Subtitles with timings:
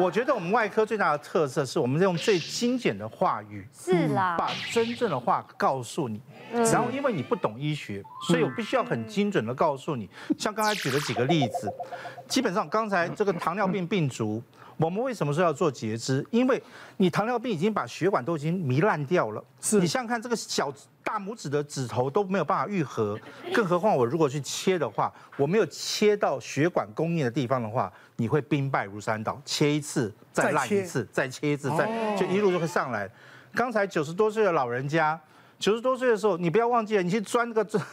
[0.00, 6.20] 我觉得我们外科最大的特色是我们用最精简的话语，是啦，把真正的话告诉你。
[6.52, 10.10] 然后因为你不懂医学，所以我必须要很精准的告诉你。
[10.36, 11.72] 像刚才举了几个例子，
[12.26, 14.42] 基本上刚才这个糖尿病病足。
[14.76, 16.26] 我们为什么说要做截肢？
[16.30, 16.62] 因为
[16.96, 19.42] 你糖尿病已经把血管都已经糜烂掉了。
[19.60, 20.72] 是你想想看，这个小
[21.02, 23.18] 大拇指的指头都没有办法愈合，
[23.52, 29.40] 更何况我如果去切的话，我没有切到血管供应的地方的话，你会兵败如山倒。
[29.44, 33.08] 切一次，再烂一次，再切一次，再就一路就会上来。
[33.54, 35.18] 刚才九十多岁的老人家，
[35.58, 37.84] 九十多岁的时候，你不要忘记了，你去钻那个钻。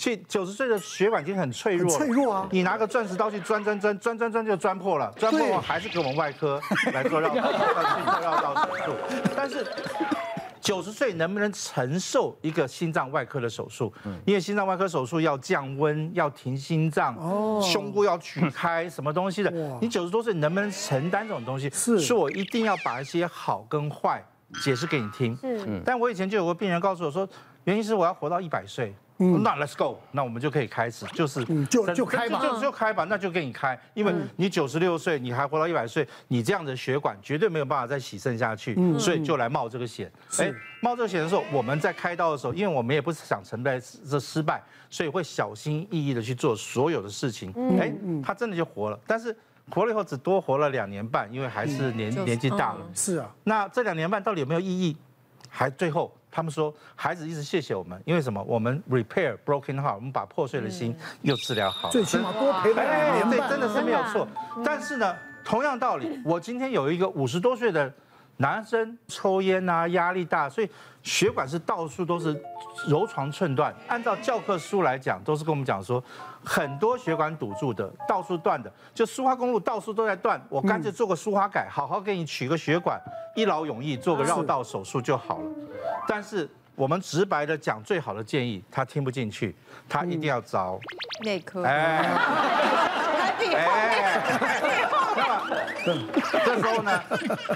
[0.00, 2.48] 去九十岁的血管已经很脆弱，脆弱啊！
[2.50, 6.58] 你拿个钻石刀去钻钻钻钻钻钻就钻破了，钻破了还是给我们外科
[6.94, 7.42] 来做绕道
[8.22, 8.94] 绕道手术。
[9.36, 9.66] 但是
[10.58, 13.92] 九十岁能不能承受一个心脏外科的手术？
[14.24, 17.14] 因为心脏外科手术要降温，要停心脏，
[17.60, 19.50] 胸部要取开，什么东西的？
[19.82, 21.68] 你九十多岁能不能承担这种东西？
[21.70, 24.24] 是，我一定要把一些好跟坏
[24.62, 25.36] 解释给你听。
[25.36, 27.28] 是，但我以前就有个病人告诉我说，
[27.64, 28.94] 原因是我要活到一百岁。
[29.20, 40.10] 那 Let's go，那我们就可以开始，就是就就开吧，就就开吧，那就给你开，因为你九十六岁，你还活到一百岁，你这样的血管绝对没有办法再洗肾下去，所以就来冒这个险。
[40.38, 47.52] 哎，冒这个险的时候，我们在开刀的时候，因为我们也不是想承担这失败，所以会小心翼翼的去做所有的事情。
[47.78, 47.92] 哎，
[48.24, 49.36] 他真的就活了，但是
[49.70, 52.80] 活了以后只多活了两年半，因为还是年年纪大了。
[52.94, 54.96] 是啊，那这两年半到底有没有意义？
[55.48, 56.10] 还最后。
[56.30, 58.42] 他们说，孩子一直谢谢我们，因为什么？
[58.44, 61.92] 我们 repair broken heart，我们把破碎的心又治疗好了。
[61.92, 64.26] 最起码多陪伴两年半，对，真的是没有错。
[64.64, 67.92] 但是呢，同样道理， 我今天有一个五十多岁的
[68.40, 70.70] 男生，抽烟啊，压力大，所以
[71.02, 72.34] 血管是到处都是
[72.88, 73.74] 柔肠寸断。
[73.86, 76.02] 按照教科书来讲，都是跟我们讲说，
[76.42, 80.40] 很多血管堵住的，到处断的，就苏花公路到处都在断。
[80.48, 82.98] 我干脆做个苏花改，好好给你取个血管，
[83.36, 85.50] 一劳永逸，做个绕道手术就好了。
[86.08, 89.54] 但是我们直白的讲，最好的建议他听不进去，
[89.86, 90.80] 他一定要找
[91.24, 91.62] 内科。
[91.62, 92.08] 哎，
[93.54, 94.20] 哎
[96.44, 97.02] 这时候呢，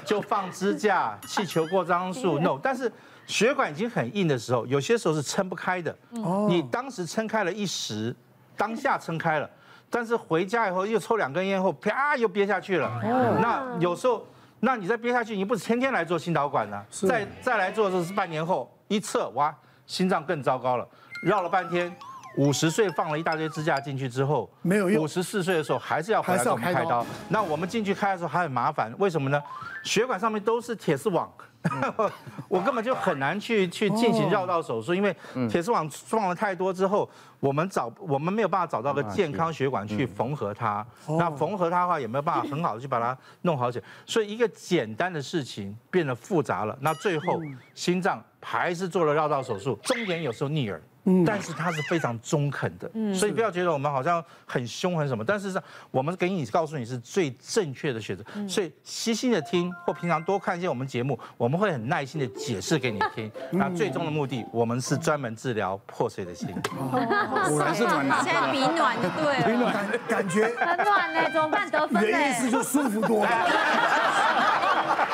[0.04, 2.38] 就放支架、气球过张术。
[2.38, 2.90] No，但是
[3.26, 5.96] 血管已经很硬的时候，有些时候是撑不开的。
[6.22, 8.14] 哦你当时撑开了一时，
[8.56, 9.48] 当下撑开了，
[9.90, 12.88] 但是回家以后又抽两根烟后，啪又憋下去了。
[13.02, 14.26] 哦那有时候。
[14.60, 16.82] 那你再憋下去，你不是天天来做心导管呢？
[16.88, 19.54] 再再来做的时候是半年后一测，哇，
[19.86, 20.88] 心脏更糟糕了。
[21.22, 21.94] 绕了半天，
[22.36, 25.04] 五十岁放了一大堆支架进去之后，没有用。
[25.04, 27.04] 五十四岁的时候还是要回来给我们开刀。
[27.28, 29.40] 那我们进去开的时候还很麻烦，为什么呢？
[29.82, 31.32] 血管上面都是铁丝网。
[32.46, 35.16] 我根本就很难去去进行绕道手术，因为
[35.48, 37.08] 铁丝网放了太多之后，
[37.40, 40.86] 我们找我们没有办法找到个健康血管去缝合它。
[41.18, 43.84] 那缝合它的话，也没有办法很好的去把它弄好起来。
[44.04, 46.76] 所以一个简单的事情变得复杂了。
[46.82, 47.40] 那最后
[47.74, 50.82] 心脏还是做了绕道手术，终点有时候逆耳。
[51.26, 55.60] 但是他是非常中肯的，所以不要觉得我们好像很凶很什么，但是
[55.90, 63.30] 我们给你告诉你是最正确的选择，所以细心的听或平常多看一些我们节目，我们会很耐心的解释给你听。
[63.50, 66.48] 那最终的目的，我们是专门治疗破碎的心。
[66.74, 71.70] 果然是暖男，现在比暖就对了，比暖感觉很暖呢，怎么办？
[71.70, 72.08] 得分呢？
[72.08, 73.30] 原意思就舒服多了。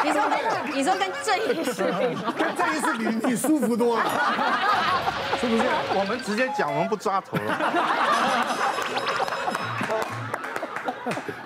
[0.02, 0.38] 你说跟
[0.78, 4.04] 你说跟郑医师比，跟郑医师比你舒服多了，
[5.40, 5.62] 是不是？
[5.94, 7.58] 我们直接讲，我们不抓头了。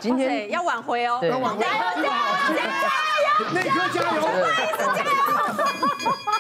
[0.01, 2.11] 今天要挽回哦，要挽回，加油加油
[2.51, 2.59] 加
[3.39, 3.51] 油！
[3.55, 4.21] 内科加油，
[4.97, 5.07] 加油！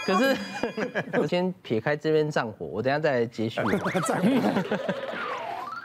[0.04, 0.36] 可是，
[1.16, 3.60] 我先撇开这边战火，我等下再来接续。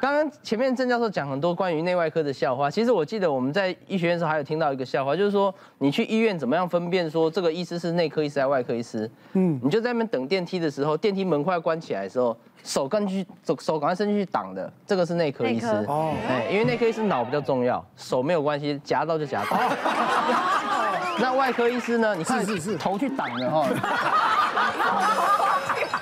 [0.01, 9.11] 刚刚前面郑教授讲很多关于内外科的笑话，其实我记得我们在医学院的时候还有听到一个笑话，就是说你去医院怎么样分辨说这个医师是内科医师还是外科医师？
[9.33, 19.57] 嗯，你就在那边等电梯的时候，电梯门快要关起来的时候，手赶紧去手手赶快伸进去挡的，这个是内科医师哦，哎，因为内科医师脑比较重要，手没有关系，夹到就夹到。
[21.21, 22.15] 那外科医师呢？
[22.15, 23.67] 你看是是头去挡的哈。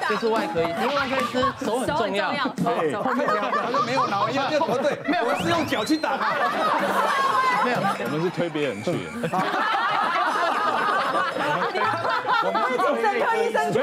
[0.09, 2.31] 就是外科医，因为外科医师手很重要。
[2.55, 6.17] 对，后面讲好像没有脑一样，对，没有，我是用脚去打。
[7.65, 8.91] 没有，我们是推别人去。
[12.43, 13.75] 我们是精神科医生去。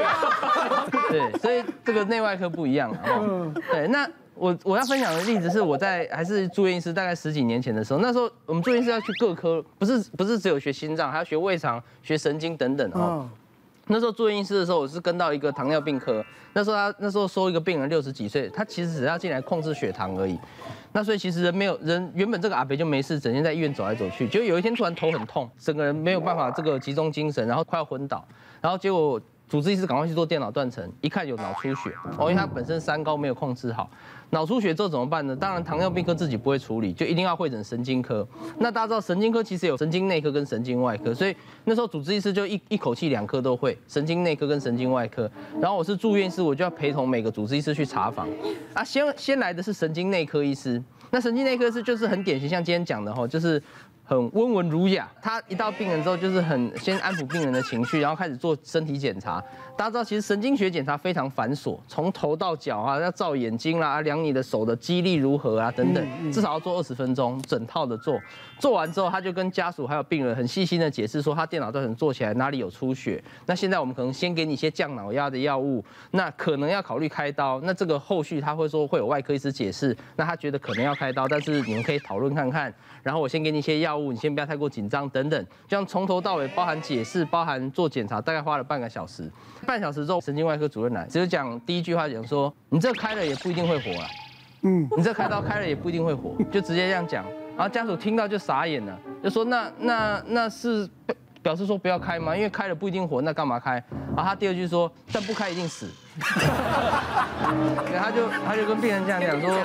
[1.09, 2.91] 对，所以这个内外科不一样。
[3.05, 3.53] 嗯。
[3.71, 13.29] 对，那我我要分享的例子是我在还是住院医师，大概十几年前的时候，那时候我们住院医师要去各科，不是不是只有学心脏，还要学胃肠、学神经等等哦。
[13.87, 16.23] 那时候住院医师的时候，我是跟到一个糖尿病科。
[16.53, 20.39] 那时候他那时候收一个病人六十几岁，他其实只要进来控制血糖而已。
[20.91, 24.27] 那所以其实人没有人原本这个阿伯就没事，整天在医院走来走去。
[24.27, 28.25] 就有一天突然头很痛，整个人没有办法这个集中精神，然后快要昏倒，
[28.61, 29.21] 然后结果。
[29.47, 33.87] 主治医师赶快去做电脑断层，一看有脑出血哦，因为他本身三高没有控制好，
[34.31, 35.35] 脑出血之后怎么办呢？
[35.35, 38.27] 当然糖尿病科自己不会处理，就一定要会诊神经科。
[38.57, 45.29] 那大家知道神经科其实有神经内科跟神经外科，所以那时候主治医师就一一口气两科都会，神经内科跟神经外科。
[45.61, 48.27] 然后我是住院师，我就要陪同每个主治医师去查房。
[48.73, 50.81] 啊，先先来的是神经内科医师，
[51.11, 53.61] 那神经内科是就是很典型，像今天讲的哈，就是。
[54.05, 59.43] 很温文儒雅，他一到病人之后就是很先安抚病人的情绪，然后开始做身体检查。
[59.75, 68.17] 大家知道，其实神经学检查非常繁琐，从头到脚啊，要照眼睛啦，量你的手的肌力如何啊，等等，至少要做二十分钟，整套的做。
[68.57, 73.21] 做完之后，他就跟家属还有病人很细心的解释说，他电脑断层做起来哪里有出血。
[73.45, 77.59] 那现在我们可能先给你一些降脑压的药物，那可能要考虑开刀。
[77.61, 82.73] 那这个后续他会说会有外科医师解释，那他觉得可能要开刀，但是你们可以讨论看看。
[83.03, 89.31] 然后我先给你一些药物，你先不要太过紧张，等等，这样从头到尾包含解释，包含做检查，大概花了半个小时。
[89.65, 94.07] 半小时之后，神经外科主任来，只是讲第一句话，讲说你这开了也不一定会活啊，
[94.61, 97.25] 嗯，你这开刀开了也不一定会活，就直接这样讲。
[97.57, 100.89] 然后家属听到就傻眼了，就说那那那是
[101.41, 102.35] 表示说不要开吗？
[102.35, 103.81] 因为开了不一定活，那干嘛开？
[104.15, 105.89] 然后他第二句说，但不开一定死。
[106.19, 109.57] 对，他就他就跟病人这样讲说，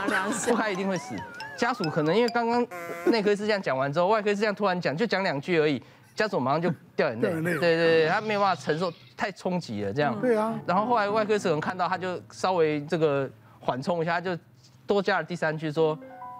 [0.54, 1.16] 不开一定会死。
[1.60, 2.66] 家属可能因为刚刚
[3.04, 5.80] 内科是这样讲完之后，外科是这样突然讲，就讲两句而已，
[6.14, 7.28] 家属马上就掉眼泪。
[7.42, 10.18] 对对对，他没有办法承受，太冲击了这样。
[10.22, 10.58] 对啊。
[10.66, 13.28] 然后后来外科可能看到，他就稍微这个
[13.60, 14.42] 缓冲一下，他就
[14.86, 15.98] 多加了第三句说，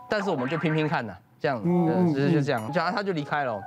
[0.08, 3.60] 但是我们就拼拼看呐，这样，嗯，就就这样，讲完他就离开了。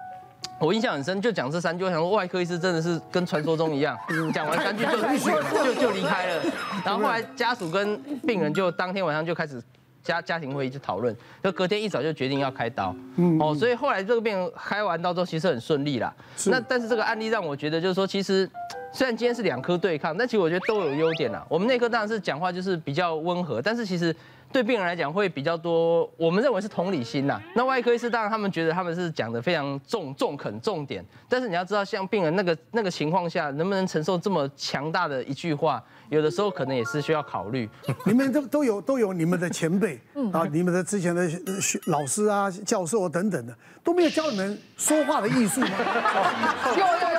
[0.59, 3.95] 我印象很深，就讲这三句，我想说外科医师真的是跟传说中一样，
[4.33, 6.41] 讲完三句就就就离开了。
[6.83, 9.61] 然后后来家属跟病人就当天晚上就开始。
[10.03, 12.95] 家家庭会议就讨论，就隔天一早就决定要开刀，
[13.39, 16.13] 哦，所以后来这个病人开完刀之后其实很顺利啦。
[16.47, 18.49] 那但是这个案例让我觉得就是说，其实
[18.91, 21.45] 虽然今天是两科对抗，但其实我觉得都有优点啦。
[21.49, 24.15] 我们内科当然是讲话就是比较温和，但是其实。
[24.53, 27.41] 对病人来讲会比较多，我们认为是同理心呐。
[27.55, 37.67] 那外科医师当然他们觉得他们是讲的非常重、重肯、重点，但是你要知道，像病人那个那个情况下，能不能承受这么强大的一句话，有的时候可能也是需要考虑。
[38.05, 39.99] 你们都都有都有你们的前辈
[40.31, 41.27] 啊，你们的之前的
[41.59, 45.69] 学老师啊、教授等等的，都没有教你们说话的艺术吗？
[46.77, 47.12] 有有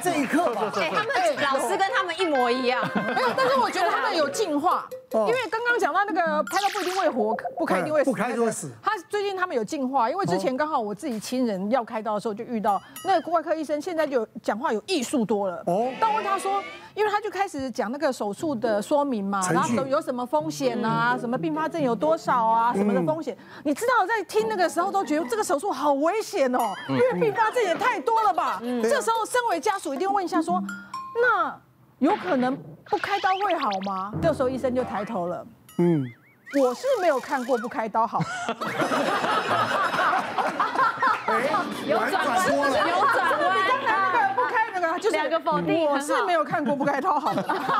[0.00, 1.12] 这一刻吧，哎，他们
[1.42, 8.70] 老师跟他们一模一样，没有，但是我觉得他们有进化，因为刚刚讲到那个开刀不一定会活，不开一定会死，不开就会死。
[8.82, 15.62] 他最近他们有进化，因为之前刚好我自己亲人要开刀的时候就遇到那个外科医生，现在就讲话有艺术多了。
[15.66, 16.62] 哦，但问他说，
[16.96, 28.58] 因为他就开始讲那个手术的说明嘛，然后有有什么风险啊，什么并发症有多少啊，什么的风险，你知道在听那个时候都觉得这个手术好危险哦，因为并发症也太多了吧。
[28.82, 30.58] 这时候身为家属一定问一下说，
[31.20, 31.54] 那
[31.98, 32.56] 有可能
[32.86, 34.10] 不开刀会好吗？
[34.22, 35.46] 这时候医生就抬头了，
[35.78, 36.02] 嗯，
[36.58, 38.20] 我是没有看过不开刀好。
[41.86, 42.25] 有转
[44.98, 47.32] 就是两个否定，我是没有看过不开刀好。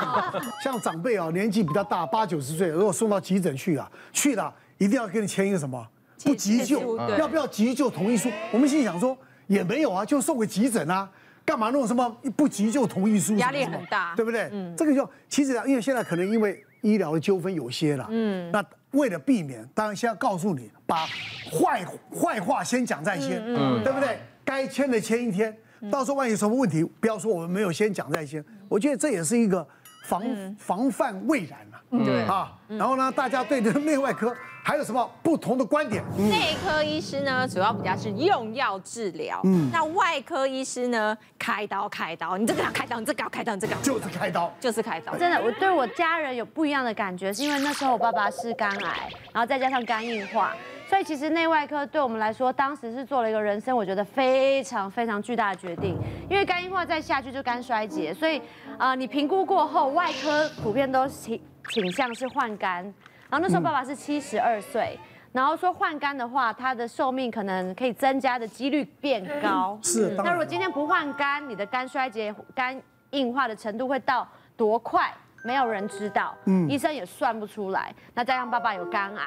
[0.62, 5.86] 像长辈啊，年纪比较大，八九十岁，如果送到急诊去啊，去了一定要给你签一个什么
[6.24, 8.30] 不急救，要不要急救同意书？
[8.52, 9.16] 我们心里想说
[9.46, 11.08] 也没有啊，就送个急诊啊。
[11.44, 13.36] 干嘛弄什么不急救同意书？
[13.36, 14.48] 压力很大，对不对？
[14.52, 18.60] 嗯，这个就其实因为现在可能因为医疗的纠纷有些了，嗯，那
[18.90, 21.06] 为了避免，当然先要告诉你，把
[21.52, 24.18] 坏坏话先讲在先，嗯，对不对？
[24.44, 25.56] 该签的签一天，
[25.90, 28.44] 到时候万一有什么问题，不要说我们没有先讲在先。
[28.68, 29.66] 我觉得这也是一个
[30.04, 30.22] 防
[30.58, 32.52] 防范未然嘛，对啊。
[32.68, 34.34] 然后呢，大家对这个内外科。
[34.66, 36.02] 还有什么不同的观点？
[36.28, 39.40] 内科医师呢，主要比较是用药治疗。
[39.44, 45.16] 嗯，那外科医师呢，开刀开刀，你这个要开刀，你这个要开刀，你这个就是开刀，就是开刀。
[45.16, 50.52] 真的，我对我家人有不一样的感觉，是因为那时候我爸爸是肝癌，然后再加上肝硬化，
[50.88, 55.98] 所以其实内外科对我们来说，当时是做了一个人生我觉得非常非常巨大的决定。
[56.30, 58.40] 因为肝硬化再下去就肝衰竭，所以
[58.78, 61.40] 啊，你评估过后，外科普遍都倾
[61.70, 62.82] 倾向是换肝。
[63.28, 64.96] 然后那时候爸爸是七十二岁，
[65.32, 69.76] 然后说换肝的话，他的寿命可能可以增加的几率变高。
[69.82, 70.14] 是。
[70.18, 74.26] 那如果今天不换肝，你的肝衰竭、肝硬化的程度会到
[74.56, 75.12] 多快？
[75.44, 77.94] 没有人知道，嗯，医生也算不出来。
[78.14, 79.26] 那再让爸爸有肝癌，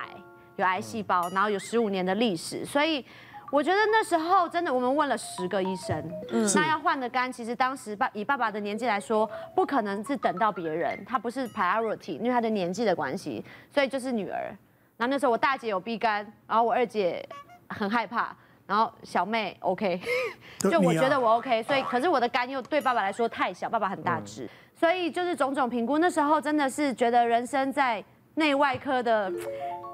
[0.62, 3.04] 有癌细胞，然后有十五年的历史，所以
[3.52, 5.98] 我觉得那时候真的，我们问了十个医生，
[6.30, 14.56] 嗯，那要换的肝，其实当时爸以爸爸的年纪来说，不可能是等到别人，他不是 priority，因为他的年纪的关系，所以就是女儿。
[14.98, 17.28] 然后那时候我大姐有 B 肝，然后我二姐
[17.70, 18.36] 很害怕，
[18.68, 20.00] 然后小妹 OK，
[20.60, 28.04] 就我觉得我 OK，所以可是我的肝又对爸爸来说太小，爸爸很大只，所以就是种种评估，那时候真的是觉得人生在
[28.36, 29.32] 内外科的。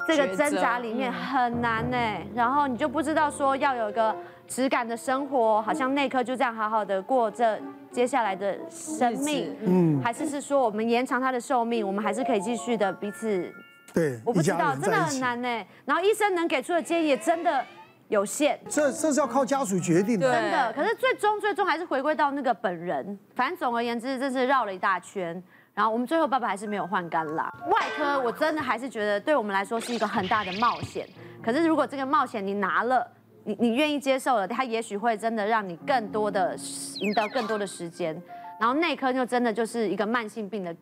[0.08, 1.98] 这个挣扎里面很难呢，
[2.34, 4.16] 然后你就不知道说要有一个
[4.48, 7.60] 质感的生活，好像内科就这样好好的过这
[7.92, 13.52] 接下来的生命，嗯，还是是说我们延长他的寿命，我们还是可以继续的彼此，
[13.94, 15.66] 对，我不知道，真的很难呢。
[15.86, 17.64] 然后医生能给出的建议也真的
[18.10, 20.74] 有限，这这是要靠家属决定的，真的。
[20.74, 25.42] 可是最终最终还是回归到那个本人，反正总而言之，这是绕了一大圈。
[25.76, 27.54] 然后我们最后爸爸还是没有换肝啦。
[27.68, 31.06] 外科我真的还是觉得对我们来说是一个很大的冒险。
[31.44, 33.06] 可是如果这个冒险你拿了，
[33.44, 36.56] 你你愿意接受了，它也许会真的让你更多的
[37.02, 38.20] 赢得更多的时间。
[38.58, 40.74] 然后内科就真的就是一个慢性病的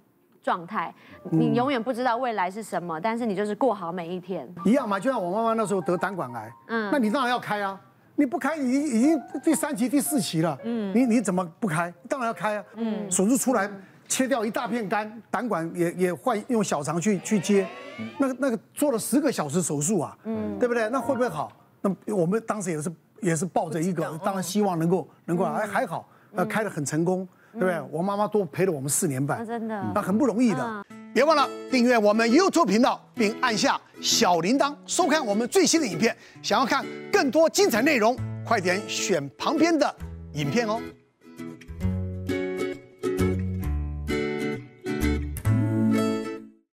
[0.44, 0.94] 状态，
[1.32, 4.48] 你永远不知道未来是什么，但是你就是过好每一天。
[4.64, 7.80] 一样嘛，就像我妈妈那时候得胆管癌，嗯，那你当然要开啊，
[8.16, 11.92] 你不开，你已经第三期、第四期了，嗯，你你怎么不开？
[12.08, 13.68] 当然要开啊，嗯，手术出来。
[14.14, 17.68] 切掉一大片肝，胆管也也换用小肠去去接，
[18.20, 20.88] 那个那个做了十个小时手术啊，嗯，对不对？
[20.92, 21.52] 那会不会好？
[21.82, 22.92] 那我们当时也是
[23.22, 27.82] 也是抱着一个，当然希望能够能够哎还好，呃，开得很成功，对不对？
[27.90, 30.86] 我妈妈多陪了我们四年半，真的，那很不容易的。
[31.12, 36.16] 别忘了订阅我们 YouTube 频道，并按下小铃铛，收看我们最新的影片。
[36.44, 38.16] 想要看更多精彩内容，
[38.46, 39.96] 快点选旁边的
[40.34, 40.80] 影片哦。